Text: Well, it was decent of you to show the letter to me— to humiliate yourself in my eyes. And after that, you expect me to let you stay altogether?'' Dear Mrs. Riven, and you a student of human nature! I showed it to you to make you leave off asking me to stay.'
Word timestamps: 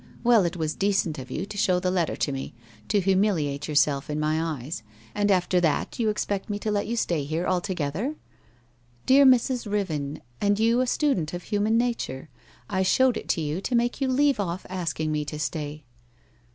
Well, 0.23 0.45
it 0.45 0.57
was 0.57 0.73
decent 0.73 1.19
of 1.19 1.29
you 1.29 1.45
to 1.45 1.57
show 1.59 1.79
the 1.79 1.91
letter 1.91 2.15
to 2.15 2.31
me— 2.31 2.55
to 2.89 2.99
humiliate 3.01 3.67
yourself 3.67 4.09
in 4.09 4.19
my 4.19 4.41
eyes. 4.41 4.81
And 5.13 5.29
after 5.29 5.61
that, 5.61 5.99
you 5.99 6.09
expect 6.09 6.49
me 6.49 6.57
to 6.57 6.71
let 6.71 6.87
you 6.87 6.95
stay 6.95 7.23
altogether?'' 7.45 8.15
Dear 9.05 9.27
Mrs. 9.27 9.71
Riven, 9.71 10.19
and 10.41 10.59
you 10.59 10.81
a 10.81 10.87
student 10.87 11.35
of 11.35 11.43
human 11.43 11.77
nature! 11.77 12.29
I 12.67 12.81
showed 12.81 13.15
it 13.15 13.29
to 13.29 13.41
you 13.41 13.61
to 13.61 13.75
make 13.75 14.01
you 14.01 14.07
leave 14.07 14.39
off 14.39 14.65
asking 14.71 15.11
me 15.11 15.23
to 15.25 15.37
stay.' 15.37 15.83